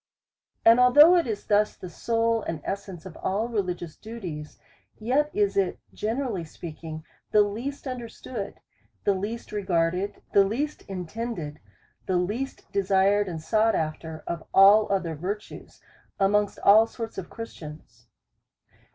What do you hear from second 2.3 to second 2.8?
and